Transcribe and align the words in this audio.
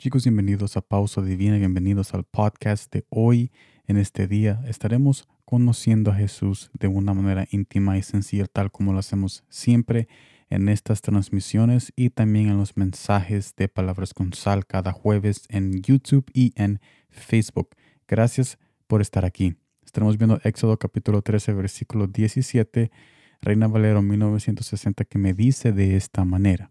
Chicos, 0.00 0.22
bienvenidos 0.22 0.76
a 0.76 0.80
Pausa 0.80 1.22
Divina, 1.22 1.56
bienvenidos 1.58 2.14
al 2.14 2.22
podcast 2.22 2.92
de 2.92 3.04
hoy. 3.08 3.50
En 3.88 3.96
este 3.96 4.28
día 4.28 4.62
estaremos 4.68 5.26
conociendo 5.44 6.12
a 6.12 6.14
Jesús 6.14 6.70
de 6.72 6.86
una 6.86 7.14
manera 7.14 7.48
íntima 7.50 7.98
y 7.98 8.04
sencilla, 8.04 8.46
tal 8.46 8.70
como 8.70 8.92
lo 8.92 9.00
hacemos 9.00 9.42
siempre 9.48 10.06
en 10.50 10.68
estas 10.68 11.02
transmisiones 11.02 11.92
y 11.96 12.10
también 12.10 12.46
en 12.46 12.58
los 12.58 12.76
mensajes 12.76 13.56
de 13.56 13.66
Palabras 13.66 14.14
con 14.14 14.32
Sal 14.34 14.66
cada 14.66 14.92
jueves 14.92 15.46
en 15.48 15.82
YouTube 15.82 16.30
y 16.32 16.52
en 16.54 16.78
Facebook. 17.08 17.70
Gracias 18.06 18.56
por 18.86 19.00
estar 19.00 19.24
aquí. 19.24 19.56
Estaremos 19.84 20.16
viendo 20.16 20.38
Éxodo 20.44 20.78
capítulo 20.78 21.22
13, 21.22 21.54
versículo 21.54 22.06
17, 22.06 22.92
Reina 23.42 23.66
Valero 23.66 24.00
1960, 24.00 25.04
que 25.06 25.18
me 25.18 25.34
dice 25.34 25.72
de 25.72 25.96
esta 25.96 26.24
manera. 26.24 26.70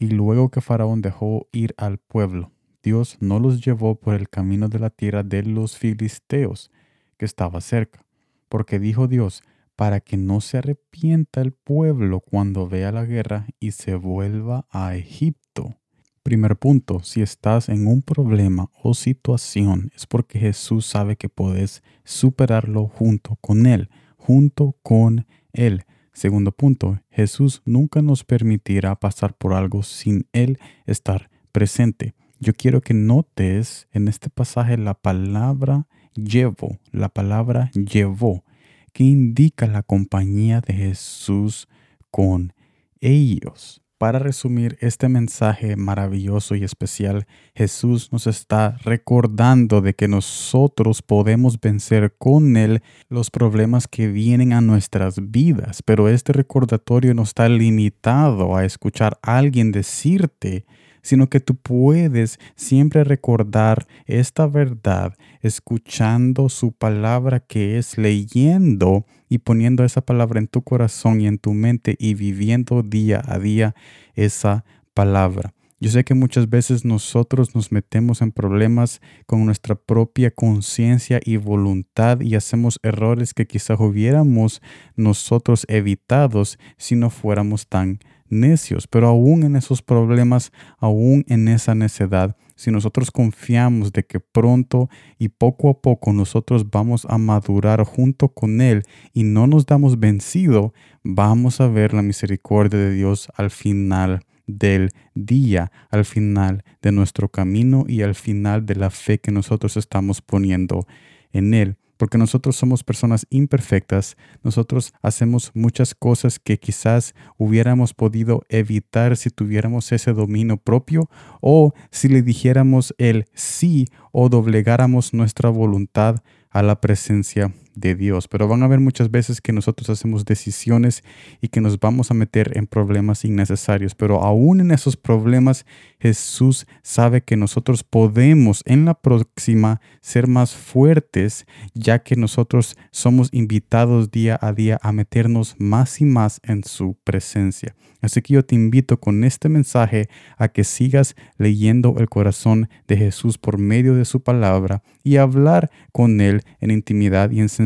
Y 0.00 0.08
luego 0.08 0.50
que 0.50 0.60
Faraón 0.60 1.00
dejó 1.00 1.48
ir 1.52 1.72
al 1.78 1.98
pueblo, 1.98 2.50
Dios 2.86 3.16
no 3.18 3.40
los 3.40 3.64
llevó 3.64 3.96
por 3.96 4.14
el 4.14 4.28
camino 4.28 4.68
de 4.68 4.78
la 4.78 4.90
tierra 4.90 5.24
de 5.24 5.42
los 5.42 5.76
filisteos, 5.76 6.70
que 7.16 7.24
estaba 7.24 7.60
cerca, 7.60 8.06
porque 8.48 8.78
dijo 8.78 9.08
Dios, 9.08 9.42
para 9.74 9.98
que 9.98 10.16
no 10.16 10.40
se 10.40 10.58
arrepienta 10.58 11.40
el 11.40 11.50
pueblo 11.50 12.20
cuando 12.20 12.68
vea 12.68 12.92
la 12.92 13.04
guerra 13.04 13.48
y 13.58 13.72
se 13.72 13.96
vuelva 13.96 14.66
a 14.70 14.94
Egipto. 14.94 15.74
Primer 16.22 16.56
punto, 16.58 17.02
si 17.02 17.22
estás 17.22 17.68
en 17.70 17.88
un 17.88 18.02
problema 18.02 18.70
o 18.80 18.94
situación, 18.94 19.90
es 19.92 20.06
porque 20.06 20.38
Jesús 20.38 20.86
sabe 20.86 21.16
que 21.16 21.28
puedes 21.28 21.82
superarlo 22.04 22.86
junto 22.86 23.34
con 23.40 23.66
Él, 23.66 23.90
junto 24.16 24.76
con 24.84 25.26
Él. 25.52 25.86
Segundo 26.12 26.52
punto, 26.52 27.00
Jesús 27.10 27.62
nunca 27.64 28.00
nos 28.00 28.22
permitirá 28.22 28.94
pasar 28.94 29.36
por 29.36 29.54
algo 29.54 29.82
sin 29.82 30.28
Él 30.32 30.60
estar 30.86 31.30
presente. 31.50 32.14
Yo 32.38 32.52
quiero 32.52 32.82
que 32.82 32.92
notes 32.92 33.88
en 33.92 34.08
este 34.08 34.28
pasaje 34.28 34.76
la 34.76 34.92
palabra 34.92 35.86
llevo, 36.14 36.78
la 36.92 37.08
palabra 37.08 37.70
llevó, 37.72 38.44
que 38.92 39.04
indica 39.04 39.66
la 39.66 39.82
compañía 39.82 40.60
de 40.60 40.74
Jesús 40.74 41.66
con 42.10 42.52
ellos. 43.00 43.82
Para 43.98 44.18
resumir 44.18 44.76
este 44.82 45.08
mensaje 45.08 45.76
maravilloso 45.76 46.54
y 46.54 46.64
especial, 46.64 47.26
Jesús 47.54 48.12
nos 48.12 48.26
está 48.26 48.76
recordando 48.84 49.80
de 49.80 49.94
que 49.94 50.06
nosotros 50.06 51.00
podemos 51.00 51.58
vencer 51.58 52.14
con 52.18 52.58
Él 52.58 52.82
los 53.08 53.30
problemas 53.30 53.88
que 53.88 54.08
vienen 54.08 54.52
a 54.52 54.60
nuestras 54.60 55.30
vidas, 55.30 55.82
pero 55.82 56.10
este 56.10 56.34
recordatorio 56.34 57.14
no 57.14 57.22
está 57.22 57.48
limitado 57.48 58.54
a 58.54 58.66
escuchar 58.66 59.18
a 59.22 59.38
alguien 59.38 59.72
decirte 59.72 60.66
sino 61.06 61.28
que 61.28 61.38
tú 61.38 61.54
puedes 61.54 62.40
siempre 62.56 63.04
recordar 63.04 63.86
esta 64.06 64.48
verdad 64.48 65.14
escuchando 65.40 66.48
su 66.48 66.72
palabra 66.72 67.38
que 67.38 67.78
es 67.78 67.96
leyendo 67.96 69.06
y 69.28 69.38
poniendo 69.38 69.84
esa 69.84 70.00
palabra 70.00 70.40
en 70.40 70.48
tu 70.48 70.62
corazón 70.62 71.20
y 71.20 71.28
en 71.28 71.38
tu 71.38 71.54
mente 71.54 71.94
y 72.00 72.14
viviendo 72.14 72.82
día 72.82 73.22
a 73.24 73.38
día 73.38 73.76
esa 74.16 74.64
palabra. 74.94 75.54
Yo 75.78 75.90
sé 75.90 76.02
que 76.02 76.14
muchas 76.14 76.50
veces 76.50 76.84
nosotros 76.84 77.54
nos 77.54 77.70
metemos 77.70 78.20
en 78.20 78.32
problemas 78.32 79.00
con 79.26 79.46
nuestra 79.46 79.76
propia 79.76 80.32
conciencia 80.32 81.20
y 81.24 81.36
voluntad 81.36 82.20
y 82.20 82.34
hacemos 82.34 82.80
errores 82.82 83.32
que 83.32 83.46
quizás 83.46 83.78
hubiéramos 83.78 84.60
nosotros 84.96 85.66
evitados 85.68 86.58
si 86.78 86.96
no 86.96 87.10
fuéramos 87.10 87.68
tan 87.68 88.00
necios, 88.28 88.86
pero 88.86 89.08
aún 89.08 89.44
en 89.44 89.56
esos 89.56 89.82
problemas, 89.82 90.52
aún 90.78 91.24
en 91.28 91.48
esa 91.48 91.74
necedad, 91.74 92.36
si 92.54 92.70
nosotros 92.70 93.10
confiamos 93.10 93.92
de 93.92 94.04
que 94.04 94.18
pronto 94.18 94.88
y 95.18 95.28
poco 95.28 95.68
a 95.68 95.80
poco 95.80 96.12
nosotros 96.12 96.70
vamos 96.70 97.06
a 97.08 97.18
madurar 97.18 97.84
junto 97.84 98.28
con 98.28 98.60
Él 98.60 98.82
y 99.12 99.24
no 99.24 99.46
nos 99.46 99.66
damos 99.66 100.00
vencido, 100.00 100.72
vamos 101.04 101.60
a 101.60 101.68
ver 101.68 101.92
la 101.92 102.02
misericordia 102.02 102.78
de 102.78 102.92
Dios 102.92 103.28
al 103.36 103.50
final 103.50 104.24
del 104.46 104.90
día, 105.14 105.70
al 105.90 106.04
final 106.04 106.64
de 106.80 106.92
nuestro 106.92 107.28
camino 107.28 107.84
y 107.86 108.02
al 108.02 108.14
final 108.14 108.64
de 108.64 108.76
la 108.76 108.90
fe 108.90 109.18
que 109.18 109.32
nosotros 109.32 109.76
estamos 109.76 110.22
poniendo 110.22 110.86
en 111.32 111.52
Él 111.52 111.76
porque 111.96 112.18
nosotros 112.18 112.56
somos 112.56 112.84
personas 112.84 113.26
imperfectas, 113.30 114.16
nosotros 114.42 114.92
hacemos 115.02 115.50
muchas 115.54 115.94
cosas 115.94 116.38
que 116.38 116.58
quizás 116.58 117.14
hubiéramos 117.36 117.94
podido 117.94 118.42
evitar 118.48 119.16
si 119.16 119.30
tuviéramos 119.30 119.92
ese 119.92 120.12
dominio 120.12 120.56
propio 120.56 121.08
o 121.40 121.72
si 121.90 122.08
le 122.08 122.22
dijéramos 122.22 122.94
el 122.98 123.26
sí 123.34 123.86
o 124.12 124.28
doblegáramos 124.28 125.14
nuestra 125.14 125.50
voluntad 125.50 126.22
a 126.50 126.62
la 126.62 126.80
presencia 126.80 127.52
de 127.76 127.94
Dios. 127.94 128.26
Pero 128.26 128.48
van 128.48 128.62
a 128.62 128.64
haber 128.64 128.80
muchas 128.80 129.10
veces 129.12 129.40
que 129.40 129.52
nosotros 129.52 129.88
hacemos 129.90 130.24
decisiones 130.24 131.04
y 131.40 131.48
que 131.48 131.60
nos 131.60 131.78
vamos 131.78 132.10
a 132.10 132.14
meter 132.14 132.56
en 132.56 132.66
problemas 132.66 133.24
innecesarios. 133.24 133.94
Pero 133.94 134.22
aún 134.24 134.60
en 134.60 134.72
esos 134.72 134.96
problemas, 134.96 135.64
Jesús 136.00 136.66
sabe 136.82 137.22
que 137.22 137.36
nosotros 137.36 137.84
podemos 137.84 138.62
en 138.64 138.84
la 138.84 138.94
próxima 138.94 139.80
ser 140.00 140.26
más 140.26 140.54
fuertes, 140.54 141.46
ya 141.74 142.00
que 142.00 142.16
nosotros 142.16 142.76
somos 142.90 143.28
invitados 143.32 144.10
día 144.10 144.38
a 144.40 144.52
día 144.52 144.78
a 144.82 144.92
meternos 144.92 145.54
más 145.58 146.00
y 146.00 146.04
más 146.04 146.40
en 146.42 146.64
su 146.64 146.96
presencia. 147.04 147.76
Así 148.00 148.22
que 148.22 148.34
yo 148.34 148.44
te 148.44 148.54
invito 148.54 149.00
con 149.00 149.24
este 149.24 149.48
mensaje 149.48 150.08
a 150.36 150.48
que 150.48 150.64
sigas 150.64 151.16
leyendo 151.38 151.96
el 151.98 152.08
corazón 152.08 152.68
de 152.86 152.96
Jesús 152.96 153.36
por 153.38 153.58
medio 153.58 153.94
de 153.94 154.04
su 154.04 154.22
palabra 154.22 154.82
y 155.02 155.16
hablar 155.16 155.70
con 155.92 156.20
Él 156.20 156.42
en 156.60 156.70
intimidad 156.70 157.30
y 157.30 157.40
en 157.40 157.48
sencillez 157.48 157.65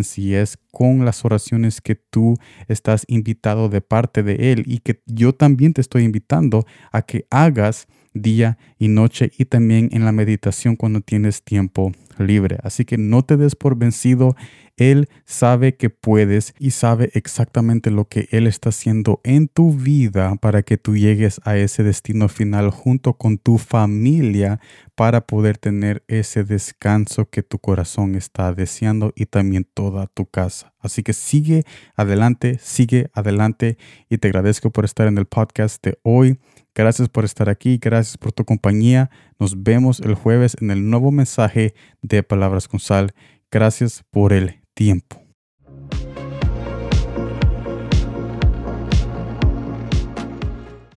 con 0.71 1.05
las 1.05 1.25
oraciones 1.25 1.81
que 1.81 1.95
tú 1.95 2.37
estás 2.69 3.05
invitado 3.09 3.69
de 3.69 3.81
parte 3.81 4.23
de 4.23 4.53
Él 4.53 4.65
y 4.67 4.79
que 4.79 5.03
yo 5.07 5.35
también 5.35 5.73
te 5.73 5.81
estoy 5.81 6.05
invitando 6.05 6.67
a 6.93 7.03
que 7.03 7.27
hagas 7.31 7.87
día 8.15 8.59
y 8.79 8.89
noche 8.89 9.31
y 9.37 9.45
también 9.45 9.89
en 9.93 10.05
la 10.05 10.13
meditación 10.13 10.77
cuando 10.77 11.01
tienes 11.01 11.43
tiempo 11.43 11.93
libre. 12.19 12.59
Así 12.63 12.85
que 12.85 12.99
no 12.99 13.25
te 13.25 13.37
des 13.37 13.57
por 13.57 13.77
vencido. 13.77 14.37
Él 14.77 15.09
sabe 15.27 15.77
que 15.77 15.91
puedes 15.91 16.55
y 16.59 16.71
sabe 16.71 17.11
exactamente 17.13 17.91
lo 17.91 18.09
que 18.09 18.29
Él 18.31 18.47
está 18.47 18.71
haciendo 18.71 19.21
en 19.25 19.49
tu 19.49 19.73
vida 19.75 20.37
para 20.37 20.63
que 20.63 20.79
tú 20.79 20.97
llegues 20.97 21.39
a 21.45 21.59
ese 21.59 21.83
destino 21.83 22.29
final 22.29 22.71
junto 22.71 23.15
con 23.15 23.37
tu 23.37 23.59
familia 23.59 24.59
para 24.95 25.27
poder 25.27 25.59
tener 25.59 26.03
ese 26.09 26.45
descanso 26.45 27.29
que 27.29 27.43
tu 27.43 27.59
corazón 27.59 28.15
está 28.15 28.55
deseando 28.55 29.13
y 29.17 29.27
también 29.27 29.67
toda 29.75 30.07
tu 30.07 30.25
casa. 30.25 30.73
Así 30.79 31.03
que 31.03 31.13
sigue 31.13 31.65
adelante, 31.95 32.59
sigue 32.59 33.11
adelante 33.13 33.77
y 34.09 34.17
te 34.17 34.29
agradezco 34.29 34.71
por 34.71 34.87
estar 34.87 35.07
en 35.09 35.19
el 35.19 35.27
podcast 35.27 35.85
de 35.85 35.99
hoy. 36.03 36.39
Gracias 36.81 37.11
por 37.11 37.27
estar 37.27 37.51
aquí, 37.51 37.77
gracias 37.77 38.17
por 38.17 38.33
tu 38.33 38.47
compañía. 38.47 39.11
Nos 39.39 39.63
vemos 39.63 40.01
el 40.01 40.15
jueves 40.15 40.57
en 40.63 40.71
el 40.71 40.89
nuevo 40.89 41.13
mensaje 41.13 41.75
de 42.01 42.23
Palabras 42.23 42.69
con 42.69 42.81
Sal. 42.81 43.13
Gracias 43.51 44.03
por 44.11 44.33
el 44.33 44.63
tiempo. 44.73 45.20